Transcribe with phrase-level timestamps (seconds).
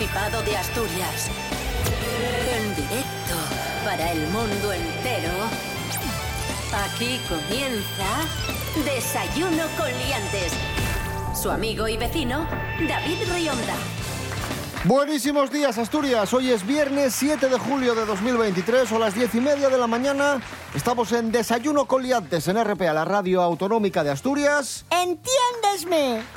[0.00, 1.28] Principado de Asturias.
[2.56, 3.34] En directo
[3.84, 5.30] para el mundo entero.
[6.86, 8.06] Aquí comienza
[8.82, 10.52] Desayuno con Liantes.
[11.34, 12.48] Su amigo y vecino,
[12.88, 13.74] David Rionda.
[14.84, 16.32] Buenísimos días, Asturias.
[16.32, 19.86] Hoy es viernes 7 de julio de 2023, a las 10 y media de la
[19.86, 20.40] mañana.
[20.74, 24.86] Estamos en Desayuno con Liantes en RPA, la radio autonómica de Asturias.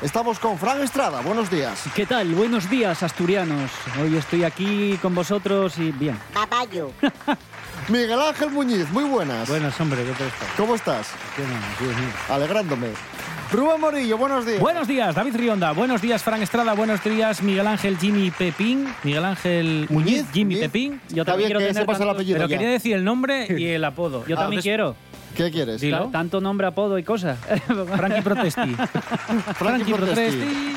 [0.04, 1.22] Estamos con Fran Estrada.
[1.22, 1.86] Buenos días.
[1.96, 2.36] ¿Qué tal?
[2.36, 3.72] Buenos días, asturianos.
[4.00, 6.20] Hoy estoy aquí con vosotros y bien.
[6.36, 6.92] Papayo.
[7.90, 9.50] Miguel Ángel Muñiz, muy buenas.
[9.50, 10.50] Buenas, hombre, ¿qué tal estás?
[10.56, 11.08] ¿Cómo estás?
[11.36, 12.10] Qué bueno, Dios mío.
[12.30, 12.88] Alegrándome.
[13.52, 14.60] Rubén Morillo, buenos días.
[14.60, 15.72] Buenos días, David Rionda.
[15.72, 16.74] Buenos días, Fran Estrada.
[16.74, 18.88] Buenos días, Miguel Ángel Jimmy Pepín.
[19.04, 20.68] Miguel Ángel Muñiz, Jimmy Muñiz.
[20.70, 21.02] Pepín.
[21.10, 22.58] Yo Está también bien quiero que tener sepas el apellido Pero ya.
[22.58, 24.26] quería decir el nombre y el apodo.
[24.28, 24.96] Yo también Entonces, quiero.
[25.36, 25.82] ¿Qué quieres?
[25.82, 26.10] Dilo.
[26.12, 27.38] Tanto nombre, apodo y cosas.
[27.98, 28.76] Frankie Protesti.
[29.56, 30.76] Frankie Protesti.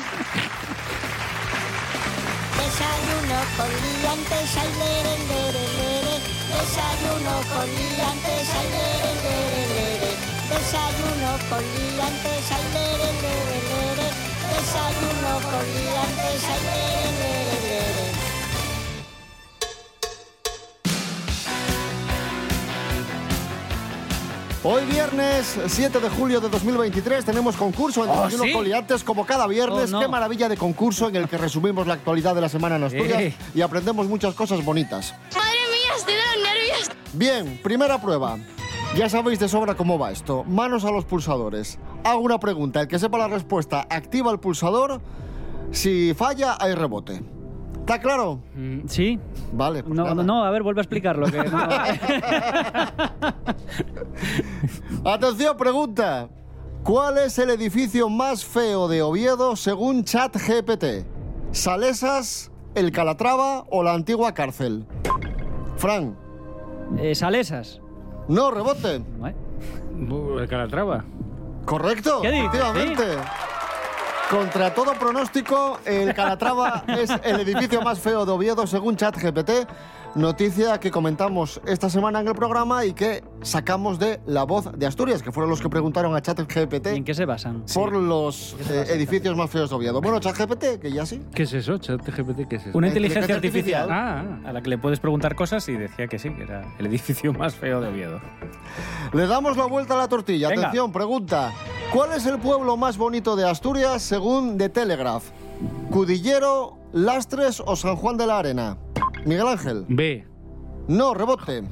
[2.57, 6.15] Desayuno con liantes, ay, lere, lere, lere.
[6.53, 10.11] Desayuno con liantes, ay, lere, lere, lere.
[10.49, 14.07] Desayuno con liantes, ay, lere, lere, lere.
[14.51, 17.46] Desayuno con liantes, lere, lere, lere.
[24.69, 28.51] Hoy viernes 7 de julio de 2023 tenemos concurso en Oh, ¿sí?
[28.51, 29.89] con Liantes como cada viernes.
[29.89, 29.99] Oh, no.
[30.01, 33.17] Qué maravilla de concurso en el que resumimos la actualidad de la semana en Asturias
[33.21, 33.33] Eh.
[33.55, 35.13] y aprendemos muchas cosas bonitas.
[35.33, 36.89] Madre mía, estoy de los nervios.
[37.13, 38.37] Bien, primera prueba.
[38.97, 40.43] Ya sabéis de sobra cómo va esto.
[40.43, 41.79] Manos a los pulsadores.
[42.03, 42.81] Hago una pregunta.
[42.81, 44.99] El que sepa la respuesta activa el pulsador.
[45.71, 47.21] Si falla, hay rebote.
[47.87, 48.41] ¿Está claro?
[48.53, 49.17] Mm, ¿Sí?
[49.53, 49.81] Vale.
[49.81, 50.15] pues No, nada.
[50.15, 51.25] no, no, a ver, vuelve a explicarlo.
[51.27, 51.57] Que no.
[55.09, 56.27] Atención, pregunta.
[56.83, 61.05] ¿Cuál es el edificio más feo de Oviedo según ChatGPT?
[61.51, 64.85] ¿Salesas, el Calatrava o la antigua cárcel?
[65.77, 66.13] Fran.
[66.97, 67.79] Eh, Salesas.
[68.27, 69.01] No, rebote.
[69.17, 69.35] ¿Vale?
[70.41, 71.05] El Calatrava.
[71.63, 72.47] Correcto, ¿Qué dices?
[72.47, 73.03] efectivamente.
[74.29, 79.51] Contra todo pronóstico, el Calatrava es el edificio más feo de Oviedo según ChatGPT.
[80.15, 84.85] Noticia que comentamos esta semana en el programa y que sacamos de La Voz de
[84.85, 87.63] Asturias, que fueron los que preguntaron a ChatGPT ¿Y en qué se basan?
[87.73, 90.01] por los eh, edificios más feos de Oviedo.
[90.01, 91.23] Bueno, ChatGPT, que ya sí.
[91.33, 91.77] ¿Qué es eso?
[91.77, 92.77] ChatGPT, ¿qué es eso?
[92.77, 96.19] Una inteligencia inteligencia artificial Ah, a la que le puedes preguntar cosas y decía que
[96.19, 98.19] sí, que era el edificio más feo de Oviedo.
[99.13, 100.49] Le damos la vuelta a la tortilla.
[100.49, 100.63] Venga.
[100.63, 101.53] Atención, pregunta.
[101.93, 105.23] ¿Cuál es el pueblo más bonito de Asturias según The Telegraph?
[105.89, 108.77] ¿Cudillero, Lastres o San Juan de la Arena?
[109.25, 109.85] Miguel Ángel.
[109.87, 110.25] B.
[110.87, 111.63] No, rebote.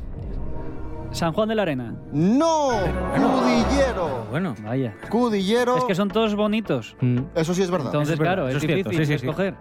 [1.11, 1.95] San Juan de la Arena.
[2.13, 2.69] No,
[3.15, 4.25] Cudillero.
[4.31, 4.95] Bueno, Vaya.
[5.09, 5.77] Cudillero.
[5.77, 6.95] Es que son todos bonitos.
[7.01, 7.19] Mm.
[7.35, 7.87] Eso sí es verdad.
[7.87, 9.13] Entonces, es verdad, claro, eso es difícil sí, sí, sí.
[9.13, 9.55] escoger.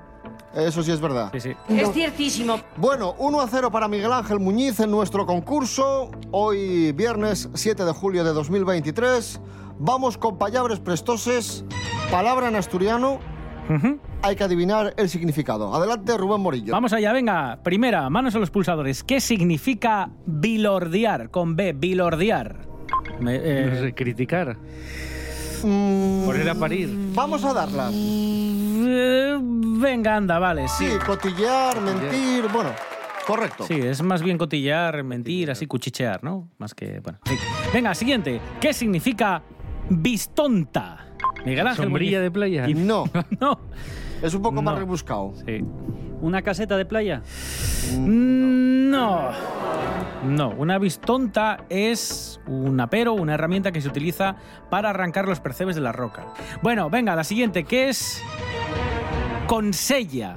[0.54, 1.30] Eso sí es verdad.
[1.32, 1.52] sí, sí.
[1.68, 2.60] Es ciertísimo.
[2.76, 6.10] Bueno, 1 a 0 para Miguel Ángel Muñiz en nuestro concurso.
[6.30, 9.40] Hoy, viernes 7 de julio de 2023.
[9.78, 11.64] Vamos con palabras prestoses.
[12.10, 13.18] Palabra en asturiano.
[13.68, 13.98] Ujú.
[14.22, 15.74] Hay que adivinar el significado.
[15.74, 16.72] Adelante, Rubén Morillo.
[16.72, 17.58] Vamos allá, venga.
[17.62, 19.02] Primera, manos a los pulsadores.
[19.02, 21.30] ¿Qué significa bilordiar?
[21.30, 22.56] Con B, bilordiar.
[23.20, 24.56] Me- eh, No sé, criticar.
[25.62, 26.90] Mm, Poner a parir.
[27.14, 27.90] Vamos a darla.
[27.92, 30.86] eh, venga, anda, vale, sí.
[30.86, 32.46] Sí, cotillear, mentir.
[32.52, 32.70] Bueno,
[33.26, 33.64] correcto.
[33.66, 36.48] Sí, es más bien cotillar, mentir, así cuchichear, ¿no?
[36.58, 37.18] Más que, bueno.
[37.24, 37.34] sí.
[37.72, 38.40] Venga, siguiente.
[38.60, 39.42] ¿Qué significa
[39.90, 41.06] bistonta?
[41.44, 41.84] Miguel Ángel.
[41.84, 42.66] Sombrilla de playa.
[42.68, 43.04] No,
[43.40, 43.58] No.
[44.22, 44.80] es un poco más No.
[44.80, 45.32] rebuscado.
[45.46, 45.64] Sí.
[46.20, 47.22] ¿Una caseta de playa?
[47.96, 49.30] Mm, No.
[50.26, 54.36] No, una bistonta es un apero, una herramienta que se utiliza
[54.70, 56.28] para arrancar los percebes de la roca.
[56.62, 58.22] Bueno, venga, la siguiente, ¿qué es
[59.46, 60.36] consella?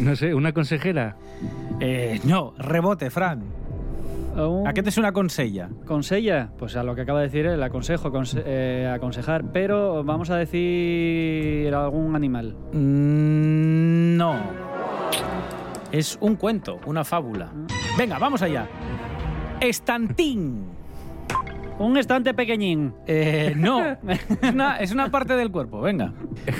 [0.00, 1.16] No sé, una consejera.
[1.80, 3.42] Eh, no, rebote, Fran.
[4.34, 5.68] ¿Un ¿A qué te suena consella?
[5.86, 6.50] ¿Consella?
[6.58, 9.44] Pues a lo que acaba de decir él, aconsejo, conse- eh, aconsejar.
[9.52, 12.56] Pero vamos a decir algún animal.
[12.72, 14.36] Mm, No.
[15.90, 17.50] Es un cuento, una fábula.
[17.98, 18.66] Venga, vamos allá.
[19.60, 20.64] Estantín.
[21.82, 22.94] Un estante pequeñín.
[23.06, 26.12] Eh, no, es una, es una parte del cuerpo, venga.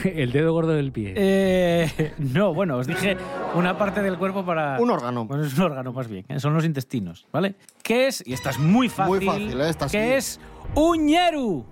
[0.04, 1.14] El dedo gordo del pie.
[1.16, 3.16] Eh, no, bueno, os dije
[3.54, 4.80] una parte del cuerpo para...
[4.80, 5.24] Un órgano.
[5.24, 6.40] Bueno, es un órgano más bien, ¿eh?
[6.40, 7.54] son los intestinos, ¿vale?
[7.82, 8.22] ¿Qué es?
[8.26, 9.14] Y esta es muy fácil.
[9.16, 9.68] Muy fácil, ¿eh?
[9.68, 9.96] Esta sí.
[9.96, 10.40] ¿Qué es?
[10.74, 11.64] Uñeru.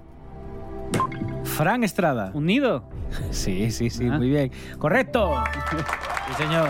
[1.42, 2.30] Fran Estrada.
[2.34, 2.84] ¿Un nido?
[3.32, 4.16] Sí, sí, sí, Ah.
[4.18, 4.52] muy bien.
[4.78, 5.42] Correcto.
[6.28, 6.68] Sí, señor.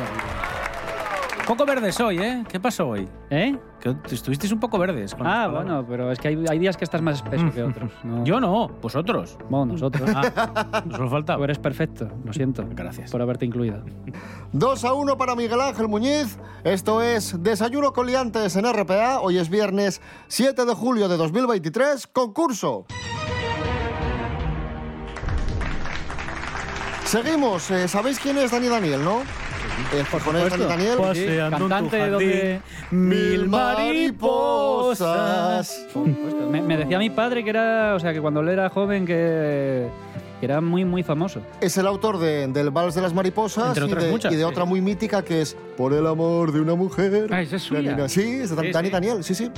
[1.50, 2.44] Poco verdes hoy, ¿eh?
[2.48, 3.08] ¿Qué pasó hoy?
[3.28, 3.58] ¿Eh?
[3.80, 5.16] Que estuvisteis un poco verdes.
[5.16, 7.90] con Ah, bueno, pero es que hay, hay días que estás más espeso que otros.
[8.04, 8.22] No.
[8.24, 9.36] Yo no, vosotros.
[9.48, 10.08] Bueno, nosotros.
[10.14, 11.42] Ah, solo Tú faltaba.
[11.42, 12.64] eres perfecto, lo siento.
[12.70, 13.10] Gracias.
[13.10, 13.82] Por haberte incluido.
[14.52, 16.38] 2 a 1 para Miguel Ángel Muñiz.
[16.62, 19.18] Esto es Desayuno con Liantes en RPA.
[19.18, 22.06] Hoy es viernes 7 de julio de 2023.
[22.06, 22.86] Concurso.
[27.06, 27.72] Seguimos.
[27.72, 29.22] Eh, ¿Sabéis quién es Dani Daniel, no?
[29.96, 30.98] El japonés Dani Daniel.
[31.14, 32.60] Sí, cantante donde
[32.90, 33.48] mil
[34.70, 35.86] mariposas.
[36.50, 39.88] Me, me decía mi padre que era, o sea, que cuando él era joven que,
[40.40, 41.40] que era muy muy famoso.
[41.60, 44.42] Es el autor de- del Vals de las Mariposas Entre y, de, muchas, y de
[44.42, 44.48] sí.
[44.48, 47.28] otra muy mítica que es Por el amor de una mujer.
[47.32, 47.96] Ah, esa es suya.
[47.96, 48.92] Dani- Sí, es de Sí, Dani sí.
[48.92, 49.50] Daniel, sí, sí.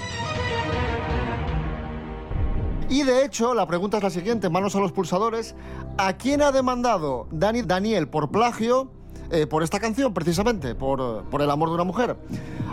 [2.89, 5.55] Y de hecho, la pregunta es la siguiente, manos a los pulsadores.
[5.97, 8.91] ¿A quién ha demandado Dani Daniel por plagio
[9.33, 12.17] eh, por esta canción, precisamente, por, por el amor de una mujer?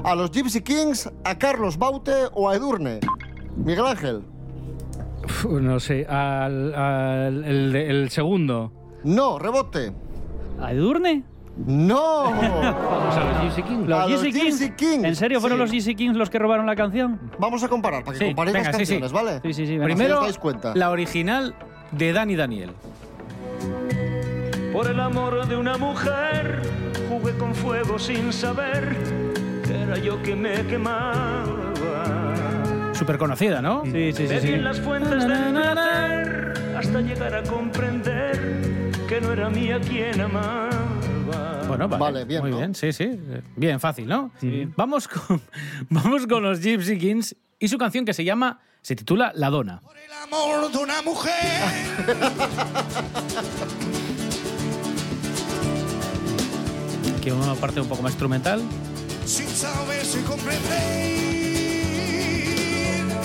[0.04, 3.00] ¿A los Gypsy Kings, a Carlos Baute o a Edurne?
[3.58, 4.22] Miguel Ángel.
[5.24, 8.72] Uf, no sé, al, al- el, segundo.
[9.04, 9.92] No, rebote.
[10.62, 11.24] ¿A Edurne?
[11.66, 12.24] No.
[12.32, 13.88] Vamos a los Gypsy Kings.
[13.88, 14.60] ¿Los A los GC Kings?
[14.62, 15.76] GC Kings, ¿En serio fueron sí.
[15.76, 17.20] los GC Kings los que robaron la canción?
[17.38, 19.00] Vamos a comparar, para que Sí, comparéis venga, las sí, sí.
[19.00, 19.42] canciones, ¿vale?
[19.44, 19.72] Sí, sí, sí.
[19.74, 19.86] venga.
[19.86, 20.74] Primero, os dais cuenta.
[20.76, 21.56] la original
[21.92, 22.72] de Dani Daniel.
[24.72, 26.62] Por el amor de una mujer
[27.10, 28.96] jugué con fuego sin saber
[29.66, 31.74] que era yo que me quemaba.
[32.94, 33.84] Súper conocida, ¿no?
[33.86, 34.24] Sí, sí, sí.
[34.28, 34.54] Bebí sí.
[34.54, 40.70] en las fuentes del placer hasta llegar a comprender que no era mía quien amaba.
[41.68, 42.58] Bueno, vale, Vale, bien, Muy ¿no?
[42.58, 43.20] bien, sí, sí.
[43.56, 44.32] Bien, fácil, ¿no?
[44.76, 45.42] Vamos, con,
[45.90, 49.82] vamos con los Gypsy Kings y su canción que se llama, se titula La Dona.
[50.06, 51.34] el amor de una mujer.
[57.20, 58.62] Aquí una parte un poco más instrumental.
[59.26, 60.62] sin saber si comprender.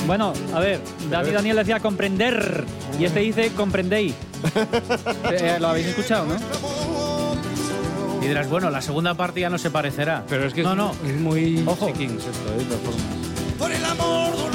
[0.04, 2.64] Bueno, a ver, Dani Daniel decía comprender
[2.98, 4.14] y este dice comprendéis.
[5.30, 6.34] Eh, ¿Lo habéis escuchado, no?
[8.20, 10.24] Y dirás, bueno, la segunda parte ya no se parecerá.
[10.28, 10.92] Pero es que no, es, no.
[11.06, 11.88] es muy Ojo.
[11.88, 12.66] Esto, ¿eh?
[13.58, 14.53] Por el amor de.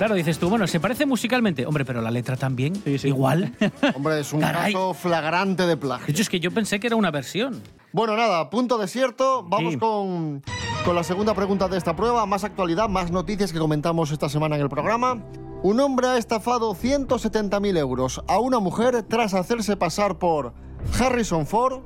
[0.00, 1.66] Claro, dices tú, bueno, se parece musicalmente.
[1.66, 2.72] Hombre, pero la letra también.
[2.86, 3.52] Igual.
[3.94, 4.72] Hombre, es un Caray.
[4.72, 6.06] caso flagrante de De plagio.
[6.10, 7.62] hecho, es que yo pensé que era una versión.
[7.92, 9.42] Bueno, nada, punto desierto.
[9.46, 9.78] Vamos Sí.
[9.78, 10.42] con,
[10.86, 12.24] con la segunda pregunta de esta prueba.
[12.24, 15.22] Más actualidad, más noticias que comentamos esta semana en el programa.
[15.62, 20.54] Un hombre ha estafado 170.000 euros a una mujer tras hacerse pasar por
[20.98, 21.82] Harrison Ford,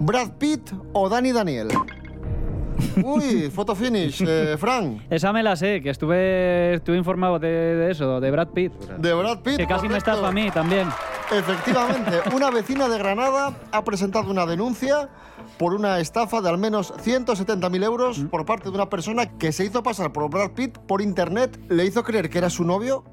[0.00, 1.68] Brad Pitt o Danny Daniel.
[3.04, 5.02] Uy, foto finish, eh, Frank.
[5.10, 8.72] Esa me la sé, que estuve, estuve informado de, de eso, de Brad Pitt.
[8.98, 9.56] De Brad Pitt.
[9.56, 10.88] Que casi me estafa a mí también.
[11.32, 15.08] Efectivamente, una vecina de Granada ha presentado una denuncia
[15.58, 19.64] por una estafa de al menos 170.000 euros por parte de una persona que se
[19.64, 23.04] hizo pasar por Brad Pitt por internet, le hizo creer que era su novio.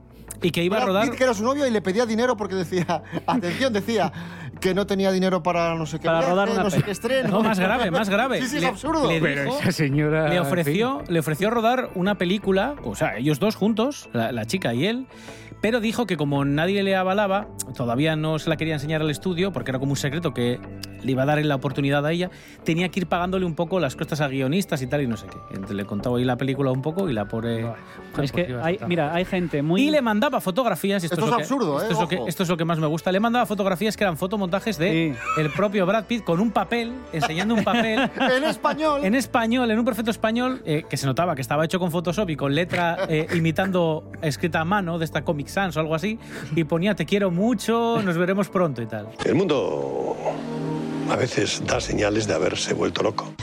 [0.41, 1.05] Y que iba a rodar.
[1.09, 4.11] Pitt que era su novio y le pedía dinero porque decía, atención, decía
[4.59, 6.91] que no tenía dinero para no sé qué Para viaje, rodar una no sé qué
[6.91, 7.29] estreno.
[7.29, 8.41] No, más grave, más grave.
[8.41, 9.07] Sí, sí, es Le- absurdo.
[9.09, 10.27] le Pero dijo- esa señora.
[10.29, 14.45] Le en ofreció, le ofreció rodar una película, o sea, ellos dos juntos, la, la
[14.45, 15.07] chica y él,
[15.61, 19.51] pero dijo que como nadie le avalaba, todavía no se la quería enseñar al estudio,
[19.51, 20.59] porque era como un secreto que
[21.03, 22.29] le iba a dar la oportunidad a ella,
[22.63, 25.27] tenía que ir pagándole un poco las costas a guionistas y tal, y no sé
[25.27, 25.37] qué.
[25.51, 27.65] Entonces le contaba ahí la película un poco y la pobre...
[28.21, 29.81] Es que hay, mira, hay gente muy.
[29.87, 31.03] Y le mandaba fotografías.
[31.03, 31.87] Esto, es que- absurdo, ¿eh?
[31.89, 33.11] Esto es, lo que, esto es lo que más me gusta.
[33.11, 35.41] Le mandaba fotografías que eran fotomontajes de Sí.
[35.41, 37.99] el propio Brad Pitt con un papel, enseñando un papel
[38.37, 39.03] En español.
[39.05, 42.29] en español, en un perfecto español, eh, que se notaba que estaba hecho con Photoshop
[42.29, 46.19] y con letra eh, imitando escrita a mano de esta Comic Sans o algo así,
[46.55, 49.07] y ponía te quiero mucho, nos veremos pronto y tal.
[49.25, 50.15] El mundo
[51.11, 53.33] a veces da señales de haberse vuelto loco.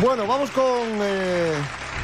[0.00, 0.64] Bueno, vamos con,
[1.02, 1.52] eh,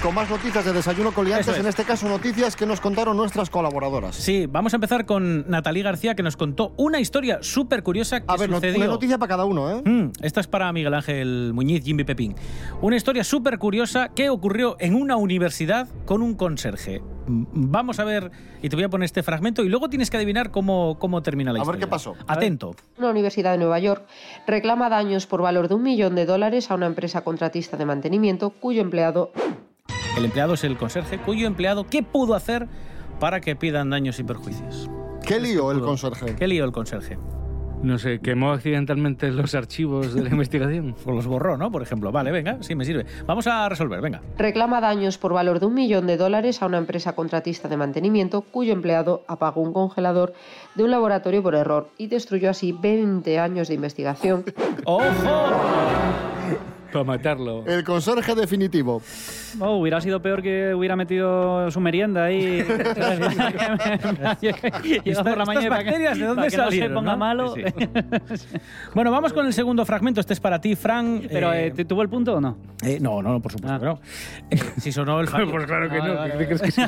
[0.03, 1.49] con más noticias de Desayuno Coliantes.
[1.49, 1.59] Es.
[1.59, 4.17] En este caso, noticias que nos contaron nuestras colaboradoras.
[4.17, 8.27] Sí, vamos a empezar con Natalie García, que nos contó una historia súper curiosa que
[8.29, 8.77] A ver, sucedió...
[8.79, 9.83] una noticia para cada uno, ¿eh?
[9.85, 12.35] Mm, esta es para Miguel Ángel Muñiz, Jimmy Pepín.
[12.81, 17.03] Una historia súper curiosa que ocurrió en una universidad con un conserje.
[17.27, 18.31] Vamos a ver,
[18.63, 21.53] y te voy a poner este fragmento y luego tienes que adivinar cómo, cómo termina
[21.53, 21.87] la A ver historia.
[21.87, 22.17] qué pasó.
[22.27, 22.75] Atento.
[22.99, 24.03] Una universidad de Nueva York
[24.47, 28.51] reclama daños por valor de un millón de dólares a una empresa contratista de mantenimiento
[28.51, 29.31] cuyo empleado
[30.17, 32.67] El empleado es el conserje, cuyo empleado, ¿qué pudo hacer
[33.21, 34.89] para que pidan daños y perjuicios?
[35.27, 36.35] ¿Qué lío el conserje?
[36.37, 37.19] ¿Qué lío el conserje?
[37.83, 40.95] No sé, quemó accidentalmente los archivos de la investigación.
[41.05, 41.71] O los borró, ¿no?
[41.71, 42.13] Por ejemplo.
[42.13, 43.07] Vale, venga, sí, me sirve.
[43.27, 44.21] Vamos a resolver, venga.
[44.37, 48.43] Reclama daños por valor de un millón de dólares a una empresa contratista de mantenimiento
[48.43, 50.35] cuyo empleado apagó un congelador
[50.75, 54.45] de un laboratorio por error y destruyó así 20 años de investigación.
[54.85, 55.05] ¡Ojo!
[56.93, 57.65] Para matarlo.
[57.67, 59.01] El conserje definitivo.
[59.61, 62.65] Oh, hubiera sido peor que hubiera metido su merienda ahí.
[64.41, 67.19] Llega por la mañana bacterias, ¿de dónde para que no se ponga no?
[67.19, 67.55] malo.
[67.55, 67.63] Sí,
[68.95, 70.21] Bueno, vamos con el segundo fragmento.
[70.21, 71.23] Este es para ti, Fran.
[71.31, 72.57] Pero, Eh, eh, ¿te- ¿tuvo el punto o no?
[72.85, 73.79] eh, no, no, por supuesto Ah.
[73.79, 74.01] que no.
[74.81, 75.51] Si sonó el fallo.
[75.51, 76.19] Pues claro que Vale, no.
[76.21, 76.83] vale, ¿qué crees que sí?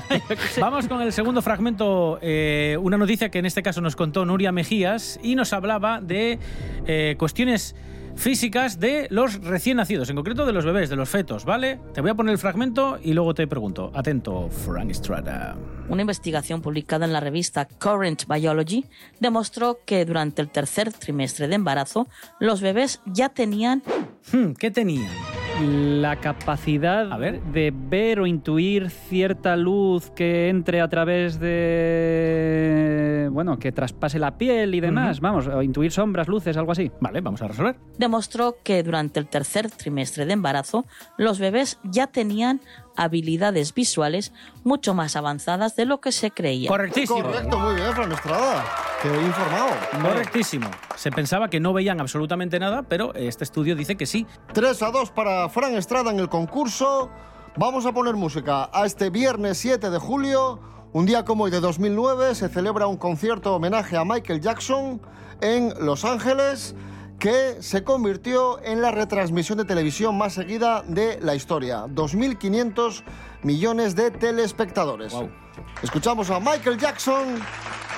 [0.60, 4.52] Vamos con el segundo fragmento, eh, una noticia que en este caso nos contó Nuria
[4.52, 6.38] Mejías y nos hablaba de
[6.86, 7.74] eh, cuestiones
[8.22, 11.80] físicas de los recién nacidos, en concreto de los bebés, de los fetos, ¿vale?
[11.92, 13.90] Te voy a poner el fragmento y luego te pregunto.
[13.94, 15.56] Atento, Frank Estrada.
[15.88, 18.84] Una investigación publicada en la revista Current Biology
[19.18, 22.06] demostró que durante el tercer trimestre de embarazo
[22.38, 23.82] los bebés ya tenían
[24.30, 25.10] Hmm, ¿Qué tenían?
[25.62, 27.40] La capacidad A ver.
[27.42, 33.28] de ver o intuir cierta luz que entre a través de.
[33.32, 35.20] Bueno, que traspase la piel y demás.
[35.20, 36.90] Vamos, o intuir sombras, luces, algo así.
[37.00, 37.76] Vale, vamos a resolver.
[37.98, 40.84] demostró que durante el tercer trimestre de embarazo
[41.16, 42.60] los bebés ya tenían
[42.96, 44.32] habilidades visuales
[44.64, 46.68] mucho más avanzadas de lo que se creía.
[46.68, 47.22] Correctísimo.
[47.22, 48.64] Correcto, muy bien, Fran Estrada.
[49.02, 49.70] Te he informado.
[50.02, 50.70] Correctísimo.
[50.96, 54.26] Se pensaba que no veían absolutamente nada, pero este estudio dice que sí.
[54.52, 57.10] 3 a 2 para Fran Estrada en el concurso.
[57.56, 60.60] Vamos a poner música a este viernes 7 de julio.
[60.92, 65.00] Un día como hoy de 2009 se celebra un concierto homenaje a Michael Jackson
[65.40, 66.74] en Los Ángeles
[67.22, 71.84] que se convirtió en la retransmisión de televisión más seguida de la historia.
[71.84, 73.04] 2.500
[73.44, 75.14] millones de telespectadores.
[75.82, 77.40] Escuchamos a Michael Jackson,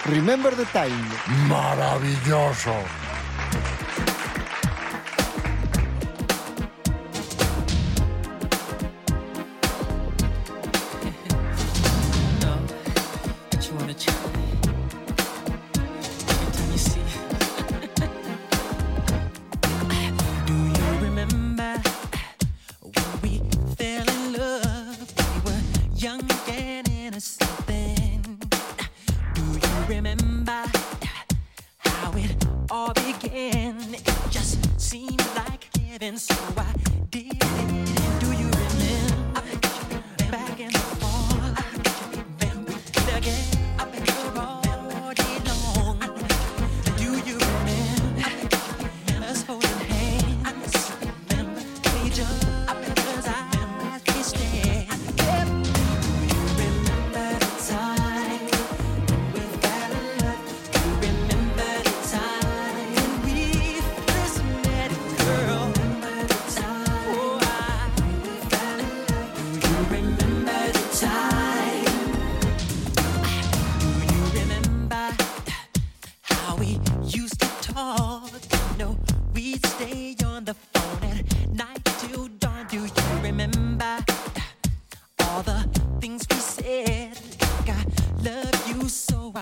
[0.04, 1.49] Remember the Time.
[1.49, 2.75] Maravilloso.
[30.04, 30.64] Remember
[31.78, 33.75] how it all began?
[33.94, 36.75] It just seemed like heaven, so I
[37.08, 38.20] did it.
[38.20, 39.40] Do you remember
[40.30, 40.74] back in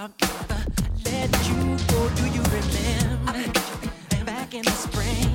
[0.02, 0.64] I'll never
[1.04, 2.08] let you go.
[2.16, 3.52] Do you remember
[4.26, 5.31] back in the spring?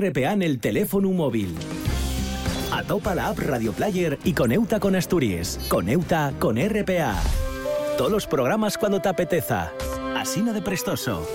[0.00, 1.54] RPA en el teléfono móvil.
[2.72, 5.60] Atopa la app Radio Player y coneuta con Asturias.
[5.68, 7.20] Coneuta con RPA.
[7.98, 9.72] Todos los programas cuando te apeteza.
[10.16, 11.28] Asina de prestoso.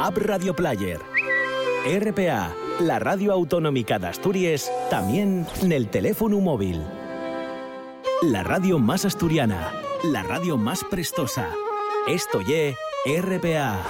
[0.00, 0.98] App Radio Player.
[1.86, 6.82] RPA, la radio autonómica de Asturias, también en el teléfono móvil.
[8.22, 9.72] La radio más asturiana,
[10.04, 11.48] la radio más prestosa.
[12.08, 12.74] Esto ye
[13.06, 13.82] RPA.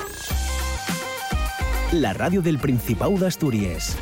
[1.92, 3.96] La radio del Principado de Asturias.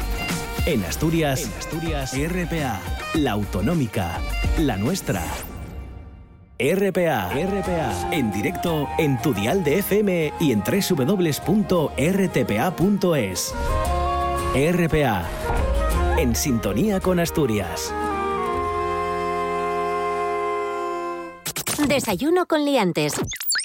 [0.68, 2.78] En Asturias, en Asturias, RPA,
[3.14, 4.20] la autonómica,
[4.58, 5.24] la nuestra.
[6.58, 11.94] RPA, RPA, en directo en tu dial de FM y en www.rtpa.es.
[14.54, 15.26] RPA,
[16.18, 17.90] en sintonía con Asturias.
[21.86, 23.14] Desayuno con liantes.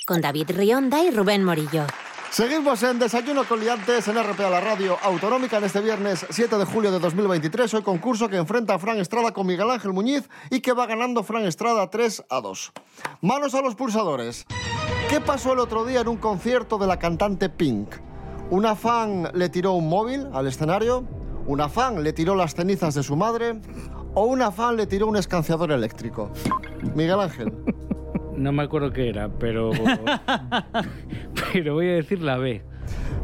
[0.06, 1.86] con David Rionda y Rubén Morillo.
[2.34, 6.66] Seguimos en Desayuno con Liantes en RPA, la radio autonómica, en este viernes 7 de
[6.66, 7.72] julio de 2023.
[7.76, 11.22] Hoy concurso que enfrenta a Fran Estrada con Miguel Ángel Muñiz y que va ganando
[11.22, 12.74] Fran Estrada 3 a 2.
[13.22, 14.48] Manos a los pulsadores.
[15.12, 17.90] ¿Qué pasó el otro día en un concierto de la cantante Pink?
[18.50, 21.06] ¿Una fan le tiró un móvil al escenario?
[21.46, 23.62] ¿Una fan le tiró las cenizas de su madre?
[24.16, 26.32] ¿O una fan le tiró un escanciador eléctrico?
[26.96, 27.54] Miguel Ángel.
[28.36, 29.70] No me acuerdo qué era, pero.
[31.54, 32.64] pero voy a decir la B.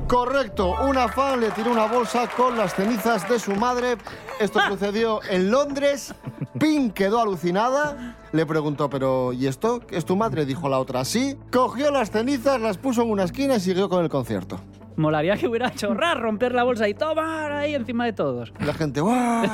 [0.07, 3.97] Correcto, una fan le tiró una bolsa con las cenizas de su madre.
[4.39, 6.13] Esto sucedió en Londres.
[6.59, 8.17] Pink quedó alucinada.
[8.31, 9.81] Le preguntó, pero ¿y esto?
[9.89, 10.45] ¿Es tu madre?
[10.45, 11.37] Dijo la otra, sí.
[11.51, 14.59] Cogió las cenizas, las puso en una esquina y siguió con el concierto.
[14.95, 18.53] Molaría que hubiera hecho rar, romper la bolsa y tomar ahí encima de todos.
[18.59, 19.47] La gente, ¡guau!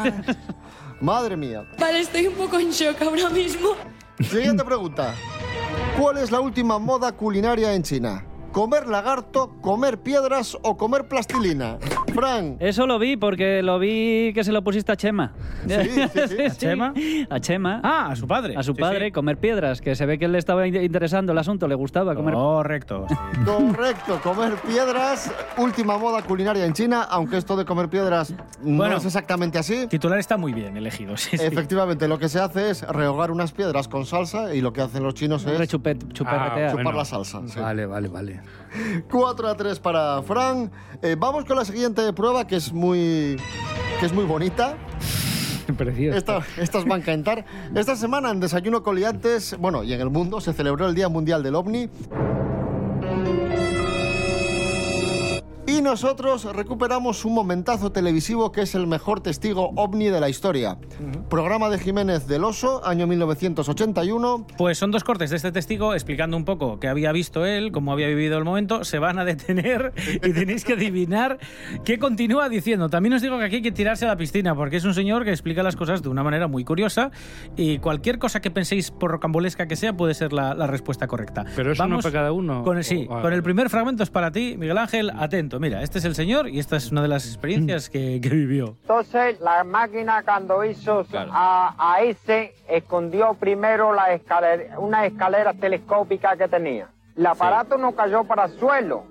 [1.01, 1.65] Madre mía.
[1.79, 3.69] Vale, estoy un poco en shock ahora mismo.
[4.19, 5.13] Siguiente pregunta.
[5.99, 8.25] ¿Cuál es la última moda culinaria en China?
[8.55, 11.77] ¿Comer lagarto, comer piedras o comer plastilina?
[12.13, 12.55] Fran.
[12.61, 15.33] Eso lo vi porque lo vi que se lo pusiste a Chema.
[15.67, 16.41] Sí, sí, sí.
[16.45, 16.93] ¿A Chema?
[17.29, 17.81] A Chema.
[17.83, 18.55] Ah, a su padre.
[18.55, 19.11] A su Sí, padre, sí.
[19.11, 22.33] comer piedras, que se ve que le estaba in- interesando el asunto, le gustaba comer.
[22.33, 23.05] Correcto.
[23.09, 23.15] sí.
[23.43, 25.29] Correcto, comer piedras.
[25.57, 28.95] Última moda culinaria en China, aunque esto de comer piedras no Bueno.
[28.95, 29.85] es exactamente así.
[29.87, 31.17] Titular está muy bien elegido.
[31.17, 31.43] Sí, sí.
[31.45, 35.03] Efectivamente, lo que se hace es rehogar unas piedras con salsa y lo que hacen
[35.03, 36.69] los chinos es Rechupet- chuperretear.
[36.71, 36.97] chupar bueno.
[36.99, 37.41] la salsa.
[37.47, 37.59] sí.
[37.59, 38.44] Vale, vale, vale.
[39.09, 40.71] 4 a 3 para Fran.
[41.01, 43.37] Eh, vamos con la siguiente prueba que es muy
[43.99, 44.77] que es muy bonita.
[45.77, 46.43] Precioso.
[46.57, 47.45] Estas van a encantar.
[47.73, 51.41] Esta semana en Desayuno Coliantes, bueno, y en el mundo se celebró el Día Mundial
[51.43, 51.89] del OVNI.
[55.75, 60.77] Y nosotros recuperamos un momentazo televisivo que es el mejor testigo ovni de la historia.
[61.29, 64.47] Programa de Jiménez del Oso, año 1981.
[64.57, 67.91] Pues son dos cortes de este testigo explicando un poco qué había visto él, cómo
[67.91, 68.85] había vivido el momento.
[68.85, 69.91] Se van a detener
[70.23, 71.39] y tenéis que adivinar
[71.83, 72.87] qué continúa diciendo.
[72.89, 75.25] También os digo que aquí hay que tirarse a la piscina porque es un señor
[75.25, 77.11] que explica las cosas de una manera muy curiosa
[77.57, 81.43] y cualquier cosa que penséis por rocambolesca que sea puede ser la, la respuesta correcta.
[81.55, 82.63] Pero es uno para cada uno.
[82.63, 85.11] Con el, sí, O- con el primer fragmento es para ti, Miguel Ángel.
[85.17, 88.29] Atento, mira, este es el señor y esta es una de las experiencias que, que
[88.29, 88.77] vivió.
[88.81, 96.35] Entonces, la máquina cuando hizo a, a ese, escondió primero la escalera, una escalera telescópica
[96.37, 96.87] que tenía.
[97.17, 99.05] El aparato no cayó para el suelo.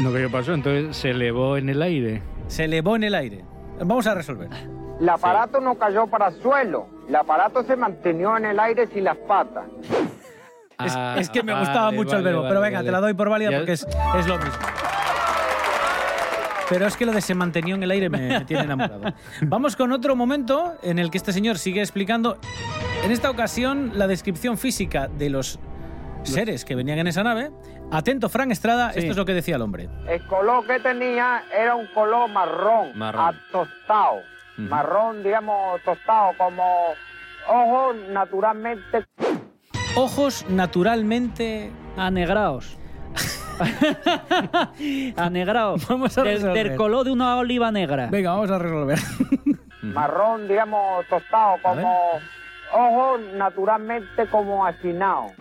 [0.00, 0.54] No, ¿qué pasó?
[0.54, 2.22] Entonces se elevó en el aire.
[2.48, 3.44] Se elevó en el aire.
[3.78, 4.48] Vamos a resolver.
[5.00, 6.88] El aparato no cayó para el suelo.
[7.08, 9.64] El aparato se mantenió en el aire sin las patas.
[10.84, 12.86] Es, Ah, es que me vale, gustaba mucho el vale, verbo, vale, pero venga, vale.
[12.88, 13.86] te la doy por válida porque es,
[14.18, 14.52] es lo mismo.
[16.68, 19.02] Pero es que lo de se mantenió en el aire me, me tiene enamorado.
[19.42, 22.38] Vamos con otro momento en el que este señor sigue explicando,
[23.04, 25.58] en esta ocasión, la descripción física de los
[26.24, 27.50] seres que venían en esa nave.
[27.92, 28.98] Atento, Frank Estrada, Sí.
[28.98, 29.88] esto es lo que decía el hombre.
[30.08, 33.36] El color que tenía era un color marrón, Marrón.
[33.52, 34.22] tostado.
[34.56, 36.64] Marrón, digamos, tostado, como
[37.48, 39.04] ojos naturalmente
[39.94, 41.70] Ojos naturalmente...
[41.96, 42.76] Anegraos.
[45.16, 45.86] Anegraos.
[45.88, 46.68] Vamos a del, resolver.
[46.68, 48.08] del color de una oliva negra.
[48.10, 48.98] Venga, vamos a resolver.
[49.82, 51.96] marrón, digamos, tostado, como
[52.72, 55.32] ojos naturalmente como achinados.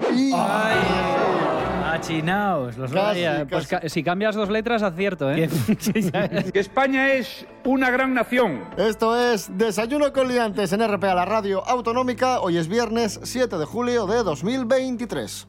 [1.86, 5.48] Achinaos, los Casi, Vaya, pues ca- si cambias dos letras, acierto, ¿eh?
[6.54, 8.64] Que España es una gran nación.
[8.78, 12.40] Esto es Desayuno con Liantes en RPA, la radio autonómica.
[12.42, 15.48] Hoy es viernes 7 de julio de 2023.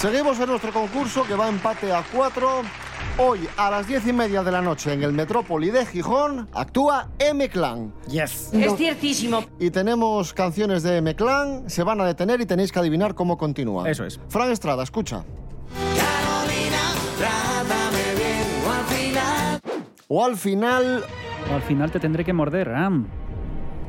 [0.00, 2.48] Seguimos en nuestro concurso que va empate a 4.
[3.18, 7.10] Hoy a las 10 y media de la noche en el Metrópoli de Gijón actúa
[7.18, 7.92] M-Clan.
[8.08, 8.48] Yes.
[8.54, 9.44] Es ciertísimo.
[9.58, 13.90] Y tenemos canciones de M-Clan, se van a detener y tenéis que adivinar cómo continúa.
[13.90, 14.18] Eso es.
[14.30, 15.22] Fran Estrada, escucha.
[20.08, 21.04] O al final,
[21.50, 23.06] O al final te tendré que morder, Ram.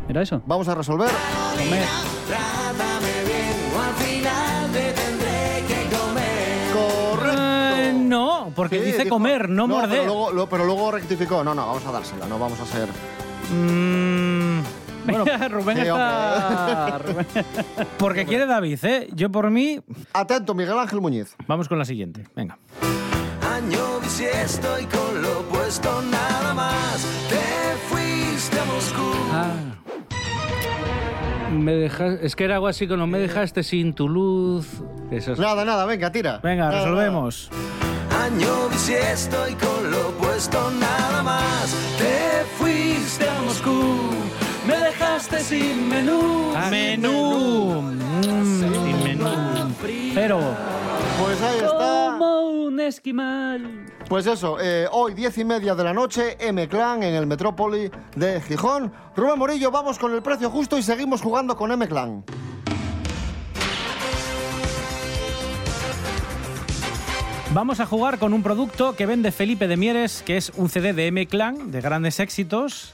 [0.10, 0.42] ¿Era eso?
[0.46, 1.10] vamos a resolver.
[1.56, 1.86] Comer.
[2.28, 3.31] Correcto.
[8.62, 9.90] Porque Sí, dice dijo- comer, no, morder.
[10.02, 11.44] Pero luego, lo- pero luego rectificó.
[11.44, 12.88] No, no, vamos a dársela, no vamos a ser.
[13.54, 14.62] Mm,
[15.06, 17.00] Bueno, Rubén sí, está...
[17.00, 17.26] Rubén-
[17.98, 19.08] porque quiere David, ¿eh?
[19.14, 19.80] Yo por mí...
[20.14, 21.36] Atento, Miguel Ángel Muñiz.
[21.48, 22.26] Vamos con la siguiente.
[22.36, 22.60] Venga.
[23.52, 27.06] Año si estoy con lo opuesto nada más.
[27.30, 29.12] Te fuiste a Moscú.
[29.32, 29.54] Ah.
[31.52, 34.68] Me dejas, es que era algo así como me dejaste sin tu luz.
[35.12, 36.40] Eso es- Nada, nada, venga, tira.
[36.44, 37.50] Venga, Nada, resolvemos
[38.22, 41.76] año bisiesto y con lo puesto nada más.
[41.98, 44.12] Te fuiste a Moscú,
[44.68, 46.54] me dejaste sin menú.
[46.56, 47.82] Ah, a menú.
[47.82, 49.30] Mm, sin menú.
[50.14, 50.40] Pero.
[51.24, 52.18] Pues ahí está.
[52.18, 53.86] Como un esquimal.
[54.08, 58.42] Pues eso, eh, hoy diez y media de la noche, M-Clan en el Metrópoli de
[58.42, 58.92] Gijón.
[59.16, 62.24] Rubén Morillo, vamos con el precio justo y seguimos jugando con M-Clan.
[67.54, 70.94] Vamos a jugar con un producto que vende Felipe de Mieres, que es un CD
[70.94, 72.94] de M-Clan de grandes éxitos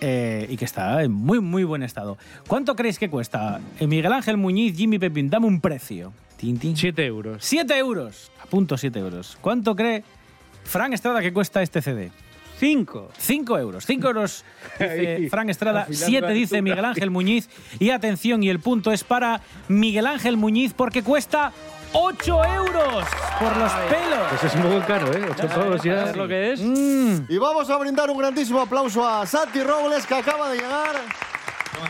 [0.00, 2.16] eh, y que está en muy, muy buen estado.
[2.46, 3.60] ¿Cuánto creéis que cuesta?
[3.80, 6.12] Eh, Miguel Ángel Muñiz, Jimmy Pepín, dame un precio.
[6.38, 7.38] 7 euros.
[7.44, 8.30] 7 euros.
[8.40, 9.38] Apunto 7 euros.
[9.40, 10.04] ¿Cuánto cree
[10.62, 12.12] Fran Estrada que cuesta este CD?
[12.60, 13.10] 5.
[13.18, 13.86] 5 euros.
[13.86, 14.44] 5 euros
[14.78, 16.62] dice Ahí, Fran Estrada, afilando 7 la dice.
[16.62, 17.48] Miguel Ángel Muñiz.
[17.80, 21.52] Y atención, y el punto es para Miguel Ángel Muñiz porque cuesta
[21.92, 23.04] 8 euros
[23.38, 24.28] por los pelos.
[24.30, 25.26] Pues es un poco caro, ¿eh?
[25.30, 25.98] 8 pavos ya.
[26.00, 26.60] ¿Sabes lo que es?
[26.60, 30.96] Y vamos a brindar un grandísimo aplauso a Santi Robles, que acaba de llegar.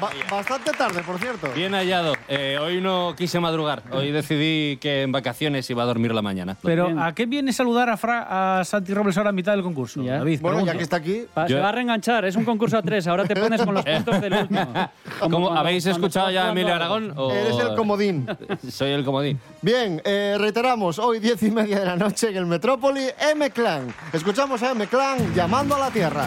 [0.00, 1.48] Ba- bastante tarde, por cierto.
[1.54, 2.14] Bien hallado.
[2.28, 3.82] Eh, hoy no quise madrugar.
[3.92, 6.56] Hoy decidí que en vacaciones iba a dormir la mañana.
[6.62, 10.02] Pero ¿a qué viene saludar a, Fra- a Santi Robles ahora a mitad del concurso?
[10.02, 10.72] David, Bueno, pregunto.
[10.72, 11.24] ya que está aquí.
[11.48, 13.06] Se va a reenganchar, es un concurso a tres.
[13.06, 14.72] Ahora te pones con los puntos del último.
[15.20, 16.74] ¿Cómo, ¿Habéis cuando escuchado ya a Emilio.
[16.74, 17.12] Aragón?
[17.16, 18.26] o- Eres el comodín.
[18.68, 19.38] Soy el comodín.
[19.62, 23.94] Bien, eh, reiteramos, hoy diez y media de la noche en el Metrópoli, M-Clan.
[24.12, 26.26] Escuchamos a M-Clan llamando a la Tierra.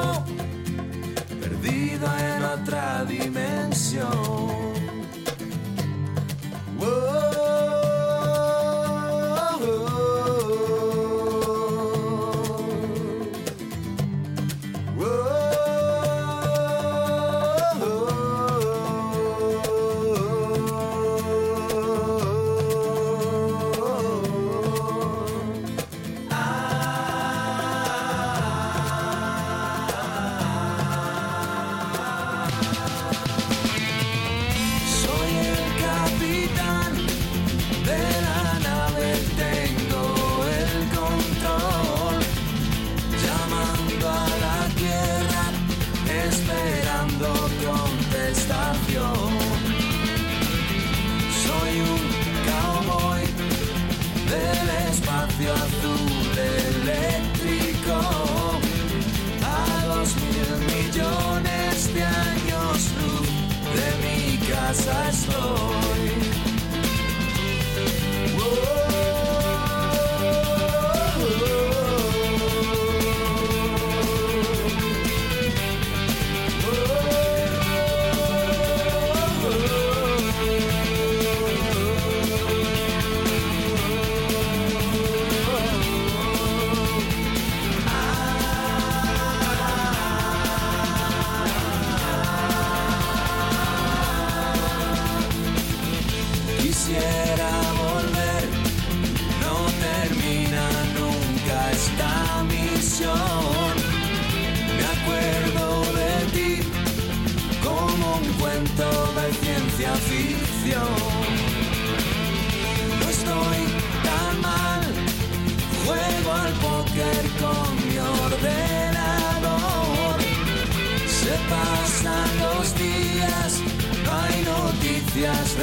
[3.71, 4.50] canción.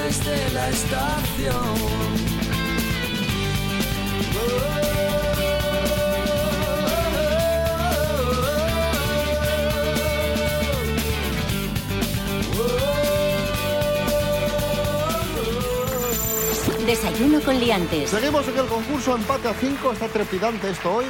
[0.09, 1.55] Desde la estación.
[16.87, 18.09] Desayuno con liantes.
[18.09, 21.05] Seguimos en el concurso empate a 5, está trepidante esto hoy.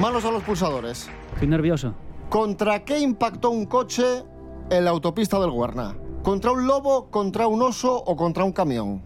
[0.00, 1.10] Manos a los pulsadores.
[1.32, 1.92] Estoy nervioso.
[2.28, 4.22] ¿Contra qué impactó un coche
[4.70, 5.96] en la autopista del Guerna?
[6.22, 9.02] ¿Contra un lobo, contra un oso o contra un camión?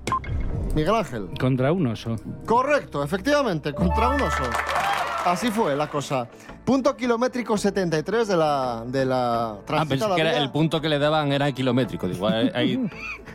[0.75, 1.29] Miguel Ángel.
[1.39, 2.17] Contra un oso.
[2.47, 4.43] Correcto, efectivamente, contra un oso.
[5.25, 6.27] Así fue la cosa.
[6.65, 10.99] Punto kilométrico 73 de la, de la Ah, pensé que era el punto que le
[10.99, 12.09] daban era kilométrico.
[12.09, 12.91] Digo, hay, hay,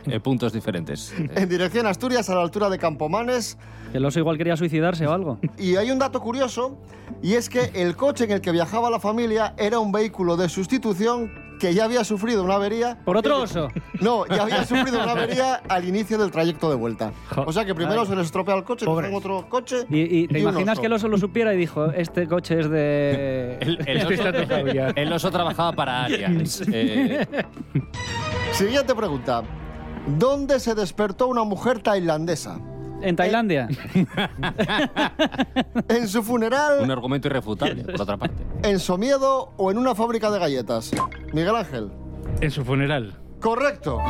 [0.06, 1.14] eh, puntos diferentes.
[1.18, 3.56] en dirección a Asturias a la altura de Campomanes.
[3.94, 5.38] El oso igual quería suicidarse o algo.
[5.58, 6.76] Y hay un dato curioso,
[7.22, 10.48] y es que el coche en el que viajaba la familia era un vehículo de
[10.48, 12.98] sustitución que ya había sufrido una avería.
[13.04, 13.68] ¿Por otro oso?
[14.00, 17.12] No, ya había sufrido una avería al inicio del trayecto de vuelta.
[17.46, 18.06] O sea que primero Ay.
[18.06, 19.84] se les estropea el coche, cogen otro coche.
[19.90, 20.80] Y, y te y imaginas oso.
[20.80, 23.58] que el oso lo supiera y dijo, este coche es de...
[23.60, 24.28] El, el oso,
[24.96, 26.62] el oso trabajaba para Arias.
[26.72, 27.26] Eh,
[28.52, 29.42] Siguiente pregunta.
[30.18, 32.58] ¿Dónde se despertó una mujer tailandesa?
[33.02, 33.68] En Tailandia.
[35.88, 38.42] ¿En su funeral, un argumento irrefutable, por otra parte.
[38.62, 40.90] en Somiedo o en una fábrica de galletas?
[41.32, 41.90] Miguel Ángel.
[42.40, 43.14] En su funeral.
[43.40, 44.00] Correcto.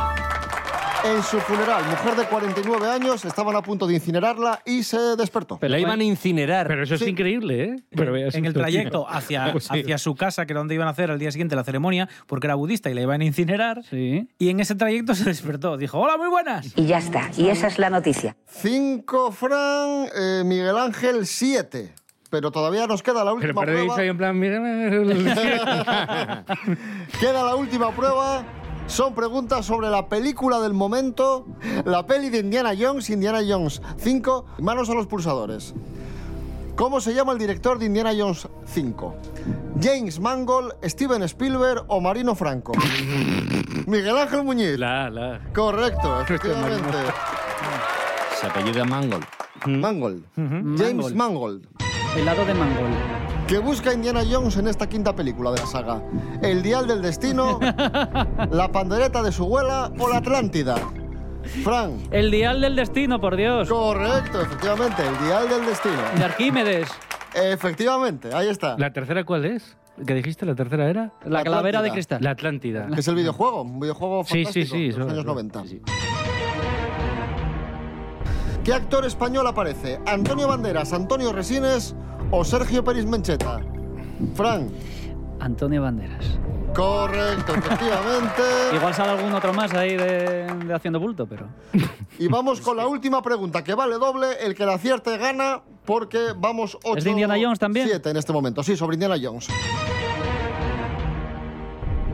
[1.09, 5.59] En su funeral, mujer de 49 años, estaban a punto de incinerarla y se despertó.
[5.62, 6.66] La iban a incinerar.
[6.66, 7.11] Pero eso es Sí.
[7.11, 7.77] increíble, ¿eh?
[7.97, 9.81] Pero en el trayecto hacia, Pues sí.
[9.81, 12.47] hacia su casa, que era donde iban a hacer al día siguiente la ceremonia, porque
[12.47, 13.83] era budista y la iban a incinerar.
[13.88, 14.29] Sí.
[14.38, 15.77] Y en ese trayecto se despertó.
[15.79, 16.73] Dijo, hola, muy buenas.
[16.77, 17.31] Y ya está.
[17.37, 18.37] Y esa es la noticia.
[18.47, 21.94] 5 Fran, eh, Miguel Ángel 7.
[22.31, 24.03] Pero todavía nos queda la Pero última perdéis prueba.
[24.03, 24.61] ahí en plan, mira,
[27.18, 28.44] Queda la última prueba.
[28.88, 31.46] Son preguntas sobre la película del momento,
[31.85, 35.74] la peli de Indiana Jones, Indiana Jones 5, manos a los pulsadores.
[36.74, 39.14] ¿Cómo se llama el director de Indiana Jones 5?
[39.81, 42.72] James Mangold, Steven Spielberg o Marino Franco.
[43.87, 44.79] Miguel Ángel Muñiz.
[44.79, 45.40] La, la.
[45.55, 46.98] Correcto, efectivamente.
[48.40, 49.24] Se apellida Mangold.
[49.66, 50.24] Mangold.
[50.79, 51.66] James Mangold.
[52.16, 53.28] Helado de mangol.
[53.48, 56.02] ¿Qué busca Indiana Jones en esta quinta película de la saga?
[56.42, 57.58] ¿El dial del destino?
[58.50, 60.76] ¿La pandereta de su abuela o la Atlántida?
[61.64, 61.98] Fran.
[62.11, 63.68] El dial del destino, por Dios.
[63.70, 65.96] Correcto, efectivamente, el dial del destino.
[66.18, 66.90] De Arquímedes.
[67.34, 68.76] Efectivamente, ahí está.
[68.78, 69.76] ¿La tercera cuál es?
[70.06, 70.44] ¿Qué dijiste?
[70.44, 71.12] ¿La tercera era?
[71.24, 71.92] La calavera de Atlántida.
[71.94, 72.18] cristal.
[72.22, 72.88] La Atlántida.
[72.98, 75.62] Es el videojuego, un videojuego Sí, sí, fantástico sí, de los eso- años eso- 90.
[78.62, 79.98] ¿Qué actor español aparece?
[80.06, 81.96] ¿Antonio Banderas, Antonio Resines
[82.31, 83.61] o Sergio Peris Mencheta?
[84.35, 84.71] Fran.
[85.41, 86.38] Antonio Banderas.
[86.75, 88.43] Correcto, efectivamente.
[88.75, 91.47] Igual sale algún otro más ahí de, de haciendo bulto, pero...
[92.19, 94.27] Y vamos con la última pregunta, que vale doble.
[94.41, 96.99] El que la acierte gana, porque vamos 8...
[96.99, 97.88] ¿Es de Indiana Jones también?
[97.88, 99.49] 7 en este momento, sí, sobre Indiana Jones.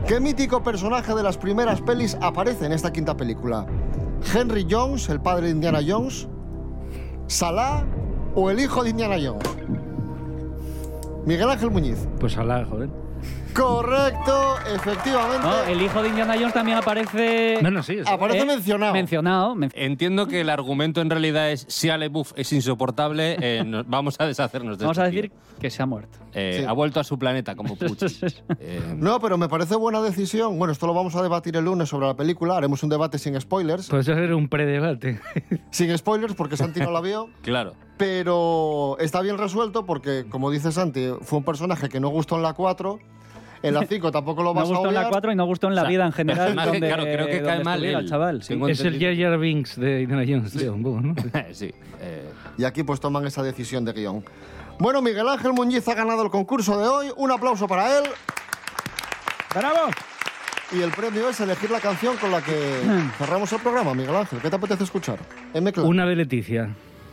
[0.07, 3.65] ¿Qué mítico personaje de las primeras pelis aparece en esta quinta película?
[4.33, 6.27] ¿Henry Jones, el padre de Indiana Jones?
[7.27, 7.83] ¿Salah
[8.35, 9.43] o el hijo de Indiana Jones?
[11.25, 12.07] Miguel Ángel Muñiz.
[12.19, 12.89] Pues alá, joder.
[13.55, 15.47] Correcto, efectivamente.
[15.47, 17.59] No, el hijo de Indiana Jones también aparece...
[17.61, 17.97] No, no, sí.
[18.05, 18.45] Aparece ¿Eh?
[18.45, 18.93] mencionado.
[18.93, 19.55] Mencionado.
[19.55, 23.87] men- Entiendo que el argumento en realidad es si Ale Buff es insoportable, eh, nos-
[23.87, 26.19] vamos a deshacernos de Vamos a este decir que se ha muerto.
[26.33, 26.65] Eh, Sí.
[26.67, 28.25] Ha vuelto a su planeta como Pucci.
[28.59, 30.59] Eh, No, pero me parece buena decisión.
[30.59, 32.57] Bueno, esto lo vamos a debatir el lunes sobre la película.
[32.57, 33.87] Haremos un debate sin spoilers.
[33.89, 35.19] Puede ser un predebate.
[35.71, 37.29] Sin spoilers, porque Santi no la vio.
[37.41, 37.73] claro.
[37.97, 42.41] Pero está bien resuelto porque, como dice Santi, fue un personaje que no gustó en
[42.41, 42.99] la 4.
[43.67, 45.11] En la 5 tampoco lo No vas a gustó en la obviar.
[45.11, 46.55] 4 y no gustó en la O sea, vida en general.
[46.55, 48.43] donde, claro, creo que cae mal el chaval.
[48.43, 48.59] sí.
[48.67, 48.99] Es el.
[48.99, 51.15] Jar Jar Binks de Indiana Jones, un poco, ¿no?
[51.51, 51.73] sí.
[52.01, 52.23] eh,
[52.57, 54.23] Y aquí pues toman esa decisión de guion.
[54.79, 57.07] Bueno, Miguel Ángel Muñiz ha ganado el concurso de hoy.
[57.17, 58.03] Un aplauso para él.
[59.53, 59.89] ¡Bravo!
[60.71, 62.53] Y el premio es elegir la canción con la que
[63.17, 64.39] cerramos el programa, Miguel Ángel.
[64.39, 65.19] ¿Qué te apetece escuchar?
[65.83, 66.69] Una de Leticia.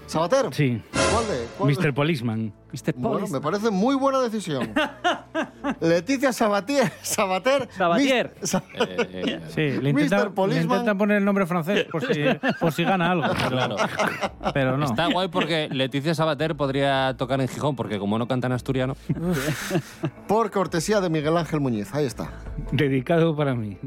[0.07, 0.47] ¿Sabater?
[0.53, 0.83] Sí.
[0.93, 1.47] ¿Cuál de?
[1.59, 1.81] cuál de?
[1.81, 1.95] Mr.
[1.95, 2.53] Policeman.
[2.73, 2.95] Mr.
[2.97, 4.73] Bueno, me parece muy buena decisión.
[5.81, 7.69] Leticia Sabatier, Sabater.
[7.77, 8.35] Sabatier.
[8.41, 10.03] Mis- eh, Sí, le Mr.
[10.03, 10.79] intenta, le Policeman.
[10.79, 12.21] intenta poner el nombre francés por si,
[12.61, 13.27] por si gana algo.
[13.35, 13.77] Pero, Claro.
[14.55, 14.87] pero no.
[14.87, 18.97] Está guay porque Leticia Sabater podría tocar en Gijón, porque como no canta en asturiano.
[20.27, 21.95] Por cortesía de Miguel Ángel Muñiz.
[21.95, 22.31] Ahí está.
[22.73, 23.79] Dedicado para mí.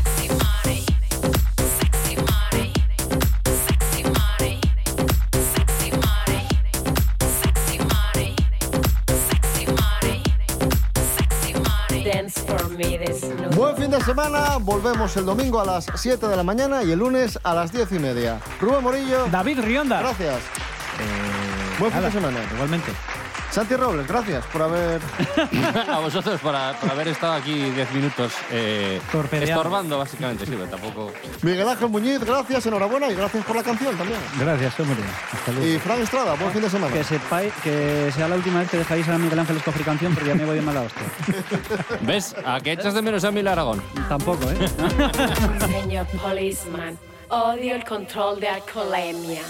[13.93, 14.58] de semana.
[14.60, 17.91] Volvemos el domingo a las 7 de la mañana y el lunes a las 10
[17.91, 18.39] y media.
[18.60, 19.27] Rubén Morillo.
[19.32, 19.99] David Rionda.
[19.99, 20.39] Gracias.
[21.77, 22.39] Buen fin nada, de semana.
[22.53, 22.91] Igualmente.
[23.53, 24.99] Santi Robles, gracias por haber.
[25.87, 29.53] a vosotros por, por haber estado aquí 10 minutos eh, Torpedeando.
[29.53, 30.43] estorbando, básicamente.
[30.47, 31.13] Sí, pero tampoco.
[31.43, 34.19] Miguel Ángel Muñiz, gracias, enhorabuena y gracias por la canción también.
[34.39, 34.97] Gracias, hombre.
[35.31, 35.67] Hasta luego.
[35.67, 36.91] Y Fran Estrada, buen fin de semana.
[36.91, 40.29] Que, sepáis, que sea la última vez que dejáis a Miguel Ángel escoger canción porque
[40.29, 41.03] ya me voy de mala hostia.
[42.01, 42.35] ¿Ves?
[42.43, 43.83] ¿A qué echas de menos a Mil Aragón?
[44.09, 44.57] Tampoco, ¿eh?
[45.83, 46.97] Señor policeman,
[47.29, 49.43] odio el control de alcoholemia.